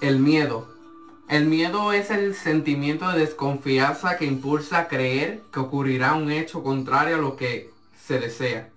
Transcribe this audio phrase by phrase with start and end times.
[0.00, 0.68] El miedo.
[1.28, 6.62] El miedo es el sentimiento de desconfianza que impulsa a creer que ocurrirá un hecho
[6.62, 8.70] contrario a lo que se desea.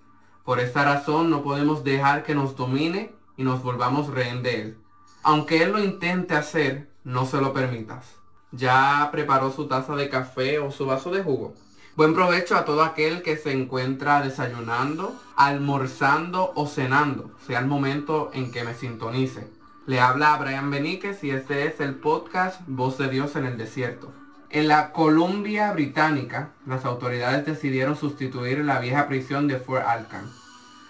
[0.44, 4.78] Por esta razón no podemos dejar que nos domine y nos volvamos rehén de él.
[5.22, 8.16] Aunque él lo intente hacer, no se lo permitas.
[8.52, 11.54] ¿Ya preparó su taza de café o su vaso de jugo?
[11.96, 18.32] Buen provecho a todo aquel que se encuentra desayunando, almorzando o cenando, sea el momento
[18.34, 19.61] en que me sintonice.
[19.88, 23.58] Le habla a Brian Beníquez y este es el podcast Voz de Dios en el
[23.58, 24.14] Desierto.
[24.52, 30.30] En la Columbia Británica, las autoridades decidieron sustituir la vieja prisión de Fort Alcan.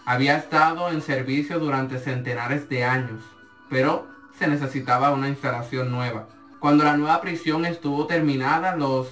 [0.05, 3.23] Había estado en servicio durante centenares de años,
[3.69, 6.27] pero se necesitaba una instalación nueva.
[6.59, 9.07] Cuando la nueva prisión estuvo terminada, los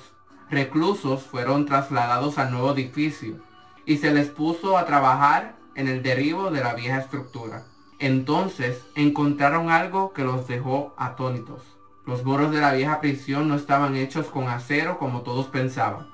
[0.50, 3.38] reclusos fueron trasladados al nuevo edificio
[3.86, 7.64] y se les puso a trabajar en el derribo de la vieja estructura.
[8.00, 11.62] Entonces encontraron algo que los dejó atónitos.
[12.06, 16.08] Los muros de la vieja prisión no estaban hechos con acero como todos pensaban.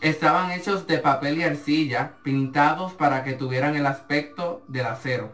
[0.00, 5.32] Estaban hechos de papel y arcilla, pintados para que tuvieran el aspecto del acero.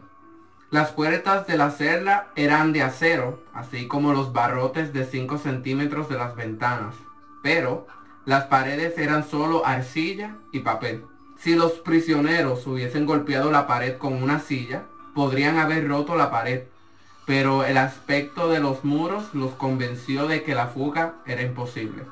[0.71, 6.09] Las puertas de la celda eran de acero, así como los barrotes de 5 centímetros
[6.09, 6.95] de las ventanas.
[7.43, 7.85] Pero
[8.25, 11.05] las paredes eran solo arcilla y papel.
[11.37, 14.85] Si los prisioneros hubiesen golpeado la pared con una silla,
[15.15, 16.63] podrían haber roto la pared,
[17.25, 22.03] pero el aspecto de los muros los convenció de que la fuga era imposible.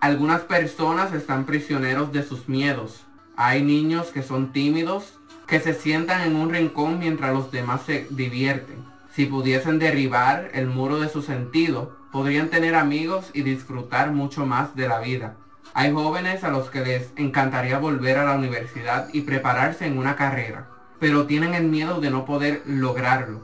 [0.00, 3.00] Algunas personas están prisioneros de sus miedos.
[3.36, 8.06] Hay niños que son tímidos, que se sientan en un rincón mientras los demás se
[8.10, 8.84] divierten.
[9.12, 14.76] Si pudiesen derribar el muro de su sentido, podrían tener amigos y disfrutar mucho más
[14.76, 15.36] de la vida.
[15.72, 20.14] Hay jóvenes a los que les encantaría volver a la universidad y prepararse en una
[20.14, 23.42] carrera, pero tienen el miedo de no poder lograrlo.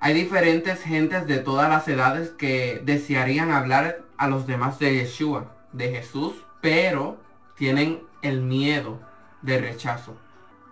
[0.00, 5.52] Hay diferentes gentes de todas las edades que desearían hablar a los demás de Yeshua,
[5.72, 7.18] de Jesús, pero
[7.56, 9.00] tienen el miedo
[9.42, 10.16] de rechazo.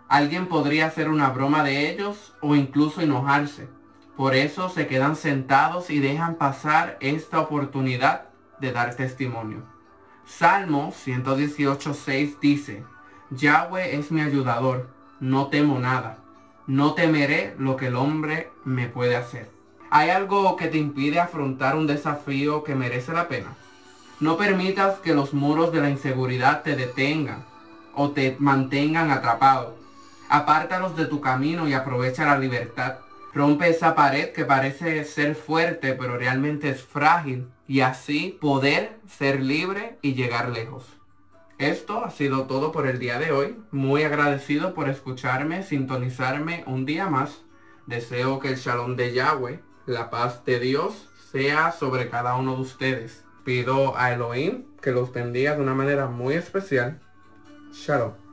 [0.08, 3.68] Alguien podría hacer una broma de ellos o incluso enojarse.
[4.16, 8.26] Por eso se quedan sentados y dejan pasar esta oportunidad
[8.60, 9.64] de dar testimonio.
[10.26, 12.84] Salmo 118.6 dice,
[13.30, 14.88] Yahweh es mi ayudador,
[15.24, 16.18] no temo nada,
[16.66, 19.48] no temeré lo que el hombre me puede hacer.
[19.88, 23.54] ¿Hay algo que te impide afrontar un desafío que merece la pena?
[24.20, 27.42] No permitas que los muros de la inseguridad te detengan
[27.94, 29.78] o te mantengan atrapado.
[30.28, 32.96] Apártalos de tu camino y aprovecha la libertad.
[33.32, 39.40] Rompe esa pared que parece ser fuerte pero realmente es frágil y así poder ser
[39.40, 40.84] libre y llegar lejos.
[41.64, 43.56] Esto ha sido todo por el día de hoy.
[43.70, 47.40] Muy agradecido por escucharme, sintonizarme un día más.
[47.86, 52.60] Deseo que el shalom de Yahweh, la paz de Dios, sea sobre cada uno de
[52.60, 53.24] ustedes.
[53.44, 57.00] Pido a Elohim que los bendiga de una manera muy especial.
[57.72, 58.23] Shalom.